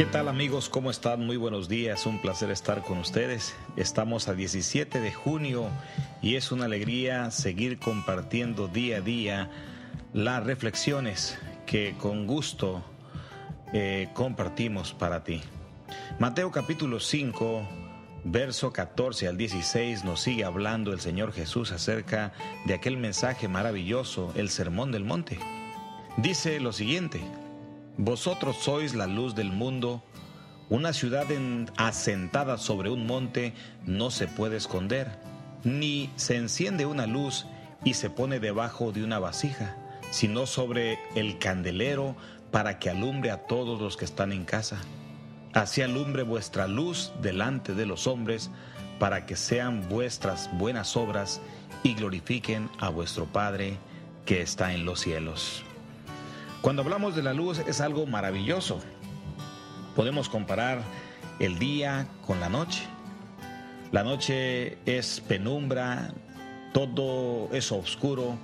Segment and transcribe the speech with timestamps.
[0.00, 0.70] ¿Qué tal amigos?
[0.70, 1.26] ¿Cómo están?
[1.26, 3.54] Muy buenos días, un placer estar con ustedes.
[3.76, 5.68] Estamos a 17 de junio
[6.22, 9.50] y es una alegría seguir compartiendo día a día
[10.14, 12.82] las reflexiones que con gusto
[13.74, 15.42] eh, compartimos para ti.
[16.18, 17.68] Mateo capítulo 5,
[18.24, 22.32] verso 14 al 16 nos sigue hablando el Señor Jesús acerca
[22.64, 25.38] de aquel mensaje maravilloso, el Sermón del Monte.
[26.16, 27.20] Dice lo siguiente,
[28.00, 30.02] vosotros sois la luz del mundo.
[30.70, 31.26] Una ciudad
[31.76, 33.52] asentada sobre un monte
[33.84, 35.18] no se puede esconder,
[35.64, 37.46] ni se enciende una luz
[37.84, 39.76] y se pone debajo de una vasija,
[40.10, 42.16] sino sobre el candelero
[42.50, 44.80] para que alumbre a todos los que están en casa.
[45.52, 48.50] Así alumbre vuestra luz delante de los hombres,
[48.98, 51.42] para que sean vuestras buenas obras
[51.82, 53.76] y glorifiquen a vuestro Padre
[54.24, 55.64] que está en los cielos.
[56.62, 58.80] Cuando hablamos de la luz es algo maravilloso.
[59.96, 60.82] Podemos comparar
[61.38, 62.82] el día con la noche.
[63.92, 66.12] La noche es penumbra,
[66.74, 68.36] todo es oscuro,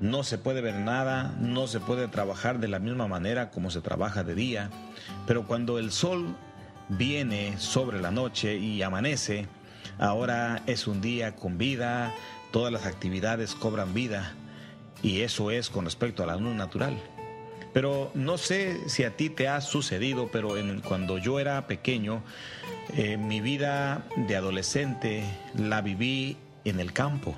[0.00, 3.80] no se puede ver nada, no se puede trabajar de la misma manera como se
[3.80, 4.70] trabaja de día,
[5.26, 6.36] pero cuando el sol
[6.88, 9.48] viene sobre la noche y amanece,
[9.98, 12.14] ahora es un día con vida,
[12.52, 14.34] todas las actividades cobran vida
[15.02, 16.96] y eso es con respecto a la luz natural.
[17.76, 22.22] Pero no sé si a ti te ha sucedido, pero cuando yo era pequeño,
[22.96, 25.24] eh, mi vida de adolescente
[25.54, 27.34] la viví en el campo,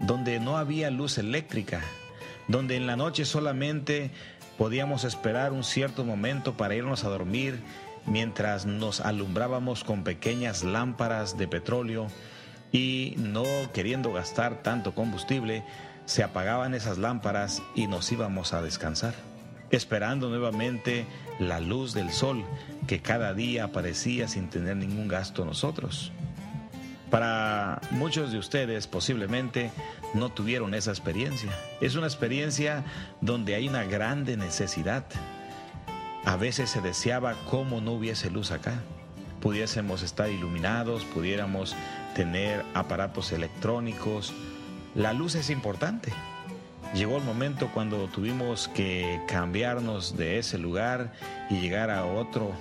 [0.00, 1.80] donde no había luz eléctrica,
[2.46, 4.10] donde en la noche solamente
[4.58, 7.58] podíamos esperar un cierto momento para irnos a dormir
[8.04, 12.08] mientras nos alumbrábamos con pequeñas lámparas de petróleo
[12.70, 15.64] y no queriendo gastar tanto combustible,
[16.04, 19.14] se apagaban esas lámparas y nos íbamos a descansar
[19.76, 21.06] esperando nuevamente
[21.38, 22.44] la luz del sol
[22.86, 26.12] que cada día aparecía sin tener ningún gasto nosotros.
[27.10, 29.70] Para muchos de ustedes posiblemente
[30.14, 31.50] no tuvieron esa experiencia.
[31.80, 32.84] Es una experiencia
[33.20, 35.04] donde hay una grande necesidad.
[36.24, 38.80] A veces se deseaba cómo no hubiese luz acá.
[39.40, 41.76] Pudiésemos estar iluminados, pudiéramos
[42.14, 44.32] tener aparatos electrónicos.
[44.94, 46.12] La luz es importante,
[46.94, 51.12] llegó el momento cuando tuvimos que cambiarnos de ese lugar
[51.50, 52.52] y llegar a otro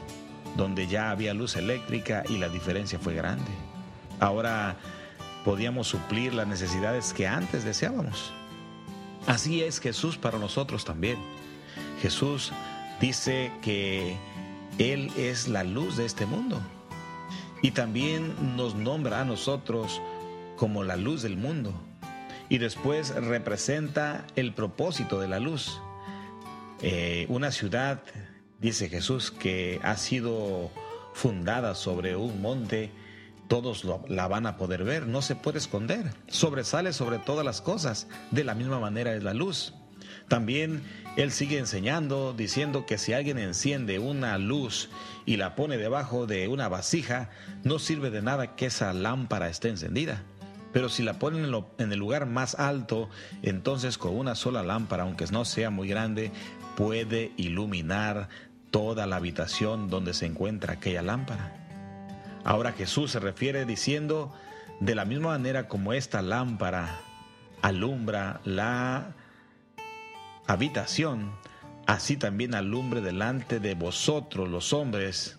[0.57, 3.51] donde ya había luz eléctrica y la diferencia fue grande.
[4.19, 4.75] Ahora
[5.45, 8.33] podíamos suplir las necesidades que antes deseábamos.
[9.27, 11.17] Así es Jesús para nosotros también.
[12.01, 12.51] Jesús
[12.99, 14.17] dice que
[14.77, 16.59] Él es la luz de este mundo
[17.61, 20.01] y también nos nombra a nosotros
[20.57, 21.73] como la luz del mundo
[22.49, 25.81] y después representa el propósito de la luz.
[26.81, 28.01] Eh, una ciudad,
[28.59, 30.71] dice Jesús, que ha sido
[31.13, 32.91] fundada sobre un monte,
[33.47, 38.07] todos la van a poder ver, no se puede esconder, sobresale sobre todas las cosas,
[38.31, 39.73] de la misma manera es la luz.
[40.27, 40.81] También
[41.15, 44.89] él sigue enseñando, diciendo que si alguien enciende una luz
[45.25, 47.29] y la pone debajo de una vasija,
[47.63, 50.23] no sirve de nada que esa lámpara esté encendida.
[50.73, 51.45] Pero si la ponen
[51.77, 53.09] en, el lugar más alto,
[53.43, 56.31] entonces con una sola lámpara, aunque no sea muy grande,
[56.75, 58.27] puede iluminar
[58.71, 61.53] toda la habitación donde se encuentra aquella lámpara.
[62.43, 64.33] Ahora Jesús se refiere diciendo,
[64.79, 66.99] de la misma manera como esta lámpara
[67.61, 69.13] alumbra la
[70.47, 71.31] habitación,
[71.85, 75.37] así también alumbre delante de vosotros los hombres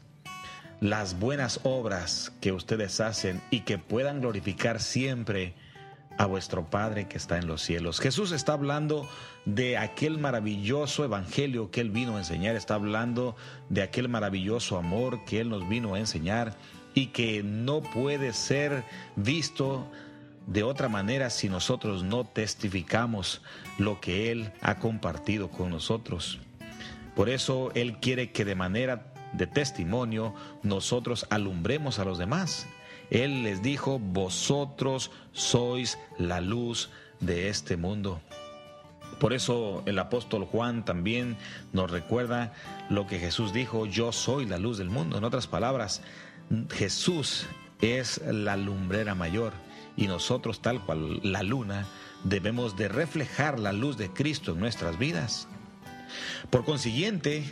[0.81, 5.55] las buenas obras que ustedes hacen y que puedan glorificar siempre
[6.19, 8.01] a vuestro Padre que está en los cielos.
[8.01, 9.09] Jesús está hablando
[9.45, 13.37] de aquel maravilloso evangelio que Él vino a enseñar, está hablando
[13.69, 16.55] de aquel maravilloso amor que Él nos vino a enseñar
[16.95, 18.85] y que no puede ser
[19.17, 19.91] visto
[20.47, 23.43] de otra manera si nosotros no testificamos
[23.79, 26.39] lo que Él ha compartido con nosotros.
[27.17, 32.67] Por eso Él quiere que de manera de testimonio, nosotros alumbremos a los demás.
[33.11, 36.91] Él les dijo, vosotros sois la luz
[37.21, 38.21] de este mundo.
[39.21, 41.37] Por eso el apóstol Juan también
[41.73, 42.53] nos recuerda
[42.91, 45.19] lo que Jesús dijo, yo soy la luz del mundo.
[45.19, 46.03] En otras palabras,
[46.71, 47.47] Jesús
[47.81, 49.53] es la lumbrera mayor
[49.97, 51.87] y nosotros tal cual la luna
[52.25, 55.47] debemos de reflejar la luz de Cristo en nuestras vidas.
[56.51, 57.45] Por consiguiente,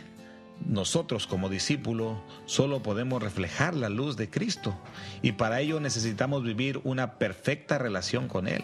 [0.67, 4.75] nosotros como discípulos solo podemos reflejar la luz de Cristo
[5.21, 8.63] y para ello necesitamos vivir una perfecta relación con Él.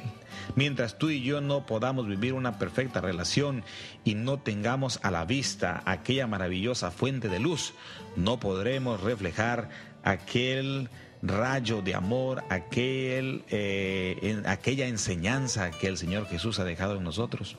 [0.56, 3.64] Mientras tú y yo no podamos vivir una perfecta relación
[4.04, 7.74] y no tengamos a la vista aquella maravillosa fuente de luz,
[8.16, 9.70] no podremos reflejar
[10.04, 10.90] aquel
[11.22, 17.58] rayo de amor, aquel, eh, aquella enseñanza que el Señor Jesús ha dejado en nosotros.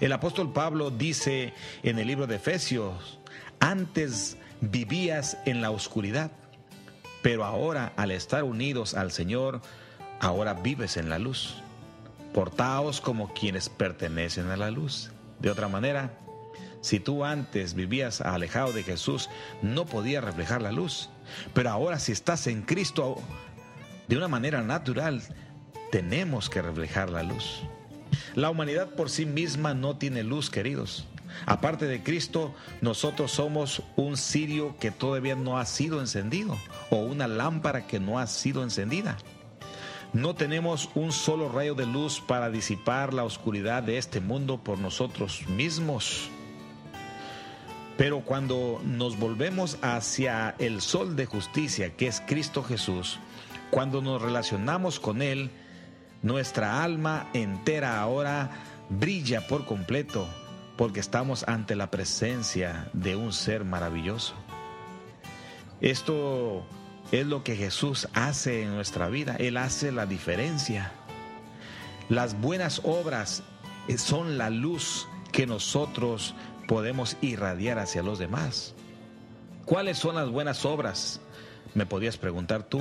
[0.00, 1.52] El apóstol Pablo dice
[1.82, 3.18] en el libro de Efesios,
[3.60, 6.30] antes vivías en la oscuridad,
[7.22, 9.60] pero ahora al estar unidos al Señor,
[10.20, 11.62] ahora vives en la luz.
[12.32, 15.10] Portaos como quienes pertenecen a la luz.
[15.40, 16.18] De otra manera,
[16.80, 19.28] si tú antes vivías alejado de Jesús,
[19.62, 21.10] no podías reflejar la luz.
[21.54, 23.16] Pero ahora si estás en Cristo,
[24.08, 25.22] de una manera natural,
[25.90, 27.62] tenemos que reflejar la luz.
[28.34, 31.06] La humanidad por sí misma no tiene luz, queridos.
[31.44, 36.56] Aparte de Cristo, nosotros somos un cirio que todavía no ha sido encendido
[36.90, 39.18] o una lámpara que no ha sido encendida.
[40.12, 44.78] No tenemos un solo rayo de luz para disipar la oscuridad de este mundo por
[44.78, 46.30] nosotros mismos.
[47.98, 53.18] Pero cuando nos volvemos hacia el sol de justicia, que es Cristo Jesús,
[53.70, 55.50] cuando nos relacionamos con Él,
[56.22, 58.50] nuestra alma entera ahora
[58.88, 60.26] brilla por completo
[60.76, 64.34] porque estamos ante la presencia de un ser maravilloso.
[65.80, 66.64] Esto
[67.12, 69.36] es lo que Jesús hace en nuestra vida.
[69.38, 70.92] Él hace la diferencia.
[72.08, 73.42] Las buenas obras
[73.96, 76.34] son la luz que nosotros
[76.66, 78.74] podemos irradiar hacia los demás.
[79.64, 81.20] ¿Cuáles son las buenas obras?
[81.74, 82.80] Me podías preguntar tú.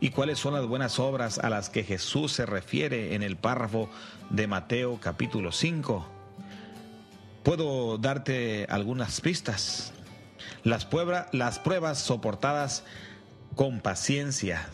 [0.00, 3.88] ¿Y cuáles son las buenas obras a las que Jesús se refiere en el párrafo
[4.30, 6.19] de Mateo capítulo 5?
[7.42, 9.92] Puedo darte algunas pistas.
[10.62, 10.86] Las,
[11.32, 12.84] las pruebas soportadas
[13.56, 14.68] con paciencia,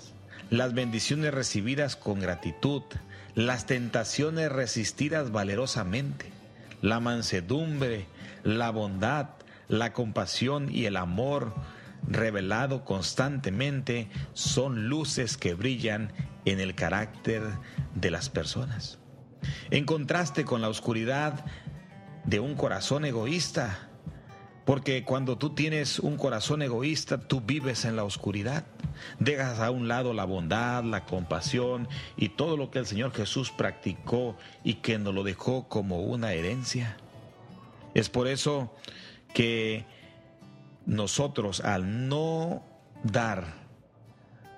[0.50, 2.82] las bendiciones recibidas con gratitud,
[3.34, 6.30] las tentaciones resistidas valerosamente,
[6.82, 8.06] la mansedumbre,
[8.42, 9.28] la bondad,
[9.68, 11.54] la compasión y el amor
[12.08, 16.12] revelado constantemente son luces que brillan
[16.44, 17.42] en el carácter
[17.94, 18.98] de las personas.
[19.70, 21.44] En contraste con la oscuridad
[22.26, 23.88] de un corazón egoísta.
[24.64, 28.64] Porque cuando tú tienes un corazón egoísta, tú vives en la oscuridad.
[29.20, 33.52] Dejas a un lado la bondad, la compasión y todo lo que el Señor Jesús
[33.52, 36.96] practicó y que nos lo dejó como una herencia.
[37.94, 38.74] Es por eso
[39.32, 39.84] que
[40.84, 42.64] nosotros al no
[43.04, 43.54] dar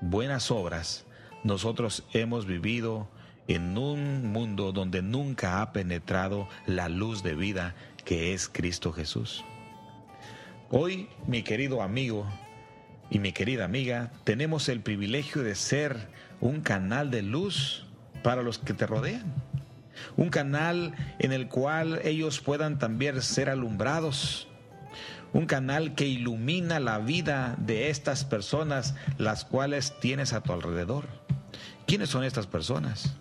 [0.00, 1.04] buenas obras,
[1.44, 3.08] nosotros hemos vivido
[3.48, 7.74] en un mundo donde nunca ha penetrado la luz de vida
[8.04, 9.44] que es Cristo Jesús.
[10.70, 12.26] Hoy, mi querido amigo
[13.10, 16.08] y mi querida amiga, tenemos el privilegio de ser
[16.40, 17.86] un canal de luz
[18.22, 19.32] para los que te rodean.
[20.16, 24.46] Un canal en el cual ellos puedan también ser alumbrados.
[25.32, 31.06] Un canal que ilumina la vida de estas personas, las cuales tienes a tu alrededor.
[31.86, 33.16] ¿Quiénes son estas personas?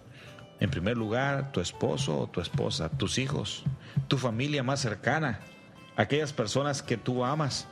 [0.60, 3.64] En primer lugar, tu esposo o tu esposa, tus hijos,
[4.08, 5.40] tu familia más cercana,
[5.96, 7.68] aquellas personas que tú amas.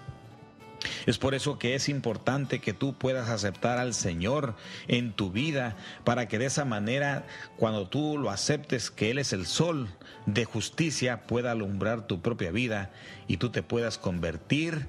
[1.07, 4.55] Es por eso que es importante que tú puedas aceptar al Señor
[4.87, 7.25] en tu vida para que de esa manera,
[7.57, 9.89] cuando tú lo aceptes que Él es el sol
[10.27, 12.91] de justicia, pueda alumbrar tu propia vida
[13.27, 14.87] y tú te puedas convertir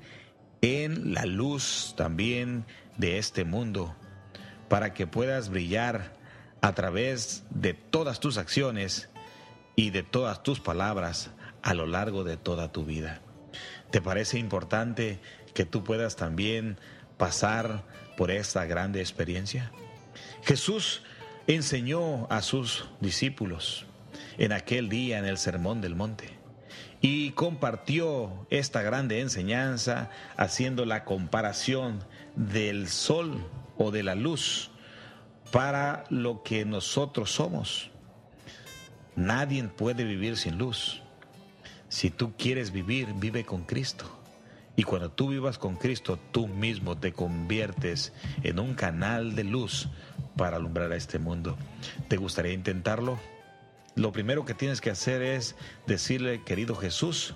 [0.61, 2.65] en la luz también
[2.99, 3.95] de este mundo,
[4.69, 6.16] para que puedas brillar
[6.67, 9.09] a través de todas tus acciones
[9.77, 11.31] y de todas tus palabras
[11.63, 13.21] a lo largo de toda tu vida.
[13.93, 15.21] ¿Te parece importante
[15.55, 16.77] que tú puedas también
[17.19, 17.85] pasar
[18.17, 19.71] por esta grande experiencia?
[20.43, 21.03] Jesús
[21.47, 23.87] enseñó a sus discípulos
[24.37, 26.31] en aquel día en el Sermón del Monte
[27.01, 32.01] y compartió esta grande enseñanza haciendo la comparación
[32.35, 33.47] del sol
[33.79, 34.73] o de la luz
[35.53, 37.91] para lo que nosotros somos.
[39.15, 41.03] Nadie puede vivir sin luz.
[41.89, 44.05] Si tú quieres vivir, vive con Cristo.
[44.77, 48.13] Y cuando tú vivas con Cristo, tú mismo te conviertes
[48.43, 49.89] en un canal de luz
[50.37, 51.57] para alumbrar a este mundo.
[52.09, 53.19] ¿Te gustaría intentarlo?
[53.95, 57.35] Lo primero que tienes que hacer es decirle, querido Jesús,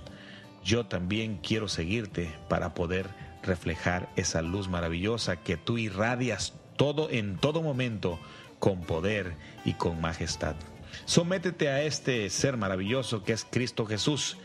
[0.63, 3.09] yo también quiero seguirte para poder
[3.43, 8.19] reflejar esa luz maravillosa que tú irradias todo en todo momento
[8.59, 9.35] con poder
[9.67, 10.57] y con majestad.
[11.05, 14.39] Sométete a este ser maravilloso que es Cristo Jesús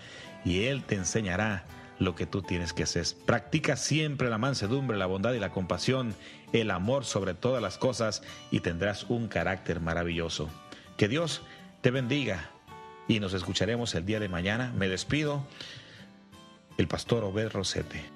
[0.43, 1.63] y Él te enseñará
[1.97, 3.05] lo que tú tienes que hacer.
[3.25, 6.13] Practica siempre la mansedumbre, la bondad y la compasión,
[6.51, 10.49] el amor sobre todas las cosas y tendrás un carácter maravilloso.
[10.97, 11.41] Que Dios
[11.79, 12.49] te bendiga
[13.07, 14.73] y nos escucharemos el día de mañana.
[14.75, 15.47] Me despido,
[16.77, 18.14] el pastor Obed Rosete.